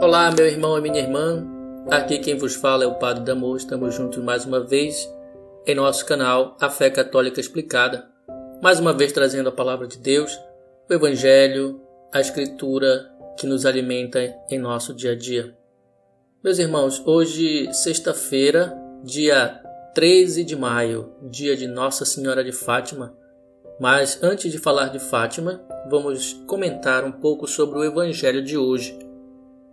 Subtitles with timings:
[0.00, 1.44] Olá, meu irmão e minha irmã.
[1.90, 3.56] Aqui quem vos fala é o Padre Damor.
[3.56, 5.12] Estamos juntos mais uma vez
[5.66, 8.08] em nosso canal A Fé Católica Explicada.
[8.62, 10.38] Mais uma vez trazendo a palavra de Deus,
[10.88, 11.80] o Evangelho,
[12.14, 15.52] a Escritura que nos alimenta em nosso dia a dia.
[16.44, 19.60] Meus irmãos, hoje, sexta-feira, dia
[19.96, 23.16] 13 de maio, dia de Nossa Senhora de Fátima.
[23.80, 29.07] Mas antes de falar de Fátima, vamos comentar um pouco sobre o Evangelho de hoje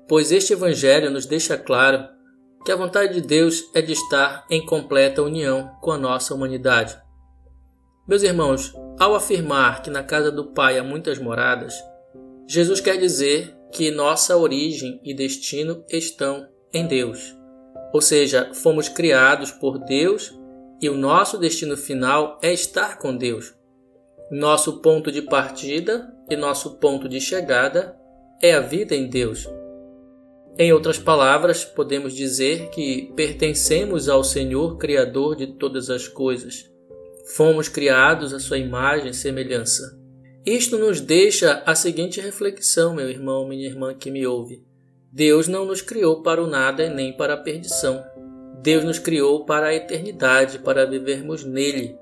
[0.08, 2.08] pois este Evangelho nos deixa claro
[2.66, 6.98] que a vontade de Deus é de estar em completa união com a nossa humanidade.
[8.08, 11.76] Meus irmãos, ao afirmar que na casa do Pai há muitas moradas,
[12.48, 17.36] Jesus quer dizer que nossa origem e destino estão em Deus.
[17.94, 20.38] Ou seja, fomos criados por Deus
[20.82, 23.54] e o nosso destino final é estar com Deus.
[24.32, 27.96] Nosso ponto de partida e nosso ponto de chegada
[28.42, 29.48] é a vida em Deus.
[30.58, 36.72] Em outras palavras, podemos dizer que pertencemos ao Senhor Criador de todas as coisas.
[37.36, 40.00] Fomos criados à sua imagem e semelhança.
[40.46, 44.64] Isto nos deixa a seguinte reflexão, meu irmão, minha irmã que me ouve.
[45.12, 48.06] Deus não nos criou para o nada nem para a perdição.
[48.62, 51.98] Deus nos criou para a eternidade, para vivermos nele.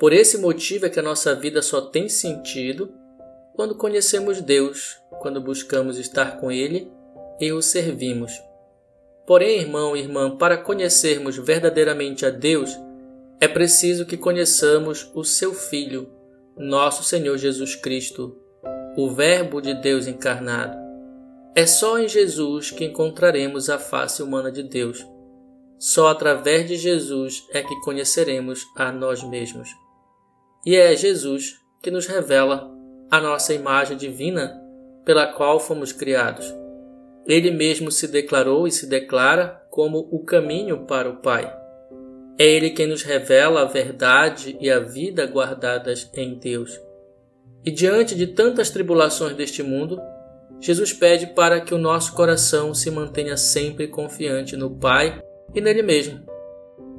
[0.00, 2.90] Por esse motivo é que a nossa vida só tem sentido
[3.54, 6.96] quando conhecemos Deus, quando buscamos estar com Ele
[7.40, 8.32] e o servimos.
[9.26, 12.70] Porém, irmão e irmã, para conhecermos verdadeiramente a Deus,
[13.40, 16.08] é preciso que conheçamos o seu Filho,
[16.56, 18.36] nosso Senhor Jesus Cristo,
[18.96, 20.76] o Verbo de Deus encarnado.
[21.54, 25.06] É só em Jesus que encontraremos a face humana de Deus.
[25.78, 29.68] Só através de Jesus é que conheceremos a nós mesmos.
[30.64, 32.68] E é Jesus que nos revela
[33.10, 34.60] a nossa imagem divina
[35.04, 36.52] pela qual fomos criados.
[37.28, 41.54] Ele mesmo se declarou e se declara como o caminho para o Pai.
[42.38, 46.80] É Ele quem nos revela a verdade e a vida guardadas em Deus.
[47.62, 50.00] E diante de tantas tribulações deste mundo,
[50.58, 55.22] Jesus pede para que o nosso coração se mantenha sempre confiante no Pai
[55.54, 56.24] e nele mesmo.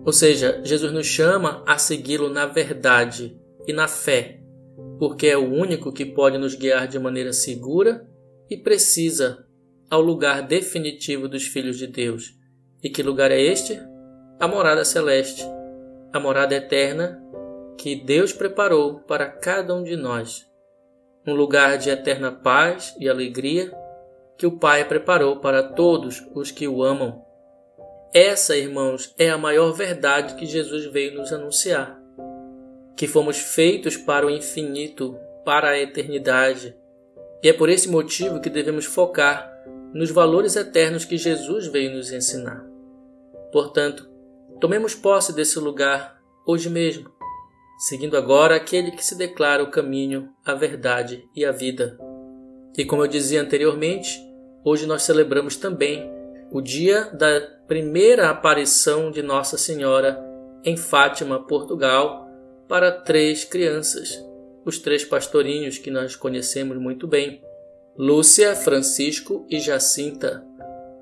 [0.05, 3.35] Ou seja, Jesus nos chama a segui-lo na verdade
[3.67, 4.39] e na fé,
[4.99, 8.07] porque é o único que pode nos guiar de maneira segura
[8.49, 9.48] e precisa
[9.89, 12.33] ao lugar definitivo dos filhos de Deus.
[12.83, 13.81] E que lugar é este?
[14.39, 15.43] A morada celeste,
[16.13, 17.21] a morada eterna
[17.77, 20.45] que Deus preparou para cada um de nós.
[21.25, 23.71] Um lugar de eterna paz e alegria
[24.37, 27.21] que o Pai preparou para todos os que o amam.
[28.13, 31.99] Essa, irmãos, é a maior verdade que Jesus veio nos anunciar.
[32.95, 36.75] Que fomos feitos para o infinito, para a eternidade.
[37.43, 39.58] E é por esse motivo que devemos focar
[39.93, 42.65] nos valores eternos que Jesus veio nos ensinar.
[43.51, 44.07] Portanto,
[44.59, 47.09] tomemos posse desse lugar hoje mesmo,
[47.77, 51.97] seguindo agora aquele que se declara o caminho, a verdade e a vida.
[52.77, 54.19] E como eu dizia anteriormente,
[54.63, 56.09] hoje nós celebramos também
[56.51, 60.19] o dia da primeira aparição de Nossa Senhora
[60.63, 62.27] em Fátima, Portugal,
[62.67, 64.23] para três crianças,
[64.65, 67.41] os três pastorinhos que nós conhecemos muito bem
[68.01, 70.41] Lúcia, Francisco e Jacinta.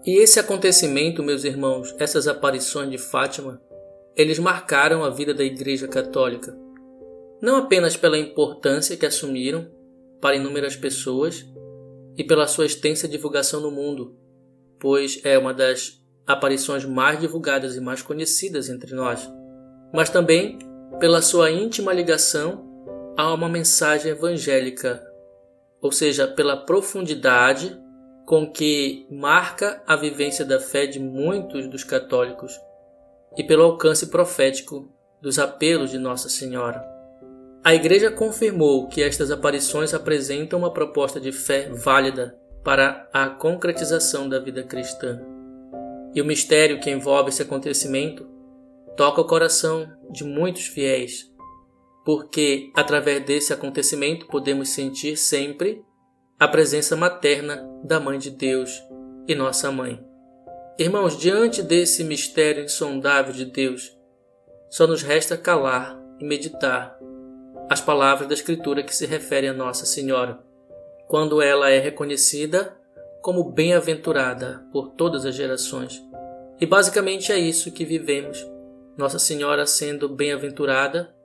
[0.04, 3.62] E esse acontecimento, meus irmãos, essas aparições de Fátima,
[4.16, 6.58] eles marcaram a vida da Igreja Católica.
[7.40, 9.70] Não apenas pela importância que assumiram
[10.20, 11.46] para inúmeras pessoas
[12.18, 14.18] e pela sua extensa divulgação no mundo,
[14.80, 19.32] pois é uma das aparições mais divulgadas e mais conhecidas entre nós,
[19.94, 20.58] mas também
[21.00, 22.66] pela sua íntima ligação
[23.16, 25.07] a uma mensagem evangélica
[25.82, 27.78] ou seja, pela profundidade
[28.26, 32.60] com que marca a vivência da fé de muitos dos católicos
[33.38, 34.92] e pelo alcance profético
[35.22, 36.84] dos apelos de Nossa Senhora.
[37.64, 44.28] A Igreja confirmou que estas aparições apresentam uma proposta de fé válida para a concretização
[44.28, 45.22] da vida cristã.
[46.14, 48.28] E o mistério que envolve esse acontecimento
[48.96, 51.32] toca o coração de muitos fiéis
[52.08, 55.84] porque através desse acontecimento podemos sentir sempre
[56.40, 58.82] a presença materna da Mãe de Deus
[59.28, 60.02] e nossa Mãe.
[60.80, 63.94] Irmãos, diante desse mistério insondável de Deus,
[64.70, 66.98] só nos resta calar e meditar
[67.70, 70.40] as palavras da Escritura que se referem a Nossa Senhora,
[71.10, 72.74] quando ela é reconhecida
[73.22, 76.02] como bem-aventurada por todas as gerações.
[76.58, 78.50] E basicamente é isso que vivemos,
[78.96, 81.17] Nossa Senhora sendo bem-aventurada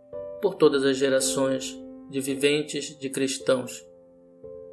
[0.42, 1.74] por todas as gerações
[2.10, 3.82] de viventes de cristãos.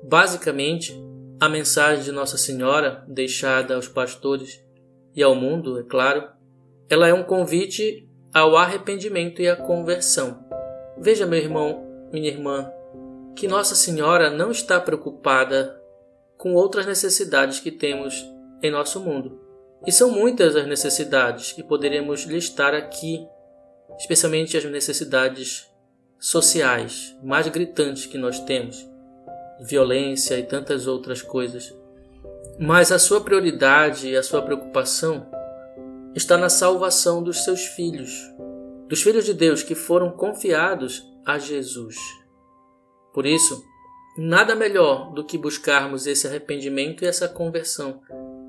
[0.04, 0.94] Basicamente,
[1.40, 4.62] a mensagem de Nossa Senhora, deixada aos pastores
[5.16, 6.28] e ao mundo, é claro,
[6.90, 10.44] ela é um convite ao arrependimento e à conversão.
[10.98, 12.70] Veja, meu irmão, minha irmã,
[13.36, 15.80] que Nossa Senhora não está preocupada
[16.38, 18.14] com outras necessidades que temos
[18.62, 19.40] em nosso mundo.
[19.86, 23.26] E são muitas as necessidades que poderíamos listar aqui,
[24.00, 25.70] especialmente as necessidades
[26.18, 28.88] sociais mais gritantes que nós temos,
[29.60, 31.76] violência e tantas outras coisas.
[32.58, 35.28] Mas a sua prioridade e a sua preocupação
[36.16, 38.12] está na salvação dos seus filhos,
[38.88, 41.96] dos filhos de Deus que foram confiados a Jesus.
[43.14, 43.64] Por isso,
[44.18, 48.02] nada melhor do que buscarmos esse arrependimento e essa conversão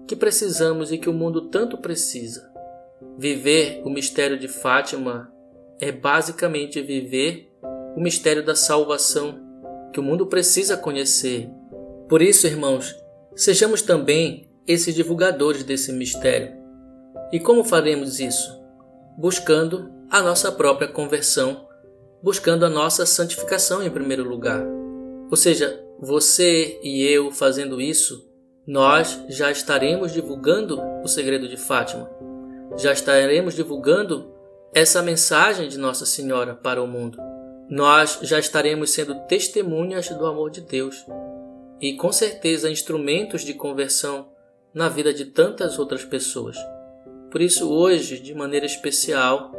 [0.06, 2.50] que precisamos e que o mundo tanto precisa.
[3.17, 5.30] Viver o mistério de Fátima
[5.81, 7.50] é basicamente viver
[7.97, 9.41] o mistério da salvação
[9.93, 11.49] que o mundo precisa conhecer.
[12.09, 12.94] Por isso, irmãos,
[13.35, 16.53] sejamos também esses divulgadores desse mistério.
[17.32, 18.61] E como faremos isso?
[19.19, 21.69] Buscando a nossa própria conversão
[22.23, 24.62] buscando a nossa santificação em primeiro lugar.
[25.31, 28.29] Ou seja, você e eu fazendo isso,
[28.67, 32.11] nós já estaremos divulgando o segredo de Fátima.
[32.76, 34.33] Já estaremos divulgando
[34.72, 37.19] essa mensagem de Nossa Senhora para o mundo.
[37.69, 41.05] Nós já estaremos sendo testemunhas do amor de Deus
[41.81, 44.28] e com certeza instrumentos de conversão
[44.72, 46.56] na vida de tantas outras pessoas.
[47.31, 49.52] Por isso, hoje, de maneira especial,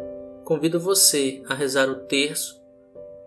[0.45, 2.61] convido você a rezar o terço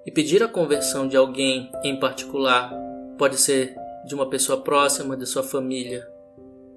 [0.07, 2.73] e pedir a conversão de alguém em particular.
[3.19, 3.75] Pode ser
[4.07, 6.07] de uma pessoa próxima de sua família.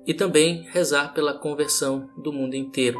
[0.06, 2.98] E também rezar pela conversão do mundo inteiro.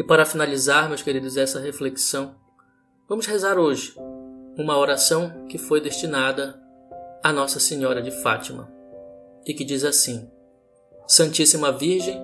[0.00, 2.34] E para finalizar, meus queridos, essa reflexão,
[3.06, 3.94] vamos rezar hoje
[4.56, 6.58] uma oração que foi destinada
[7.22, 8.72] a Nossa Senhora de Fátima
[9.46, 10.26] e que diz assim:
[11.06, 12.18] Santíssima Virgem,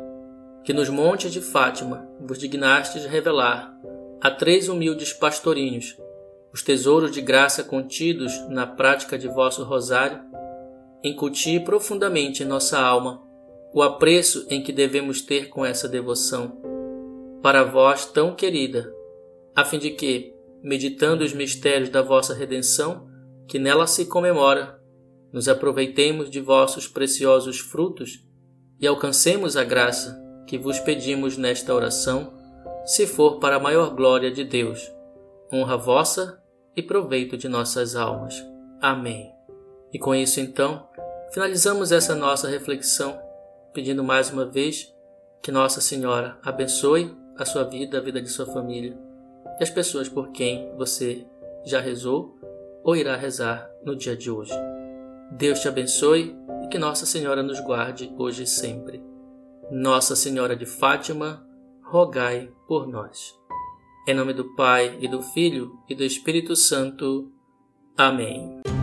[0.64, 3.78] que nos montes de Fátima vos dignastes revelar
[4.22, 5.98] a três humildes pastorinhos
[6.54, 10.22] os tesouros de graça contidos na prática de vosso rosário,
[11.04, 13.22] incutir profundamente em nossa alma
[13.74, 16.75] o apreço em que devemos ter com essa devoção,
[17.46, 18.92] para vós tão querida,
[19.54, 20.34] a fim de que,
[20.64, 23.06] meditando os mistérios da vossa redenção,
[23.46, 24.80] que nela se comemora,
[25.32, 28.18] nos aproveitemos de vossos preciosos frutos
[28.80, 32.34] e alcancemos a graça que vos pedimos nesta oração,
[32.84, 34.80] se for para a maior glória de Deus.
[35.52, 36.42] Honra vossa
[36.74, 38.44] e proveito de nossas almas.
[38.80, 39.30] Amém.
[39.92, 40.88] E com isso, então,
[41.32, 43.16] finalizamos essa nossa reflexão,
[43.72, 44.92] pedindo mais uma vez
[45.40, 48.96] que Nossa Senhora abençoe a sua vida, a vida de sua família
[49.58, 51.26] e as pessoas por quem você
[51.64, 52.38] já rezou
[52.84, 54.52] ou irá rezar no dia de hoje.
[55.32, 59.02] Deus te abençoe e que Nossa Senhora nos guarde hoje e sempre.
[59.70, 61.44] Nossa Senhora de Fátima,
[61.84, 63.34] rogai por nós.
[64.06, 67.32] Em nome do Pai, e do Filho, e do Espírito Santo.
[67.96, 68.75] Amém.